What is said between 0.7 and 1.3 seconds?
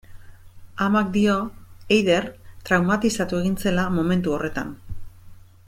Amak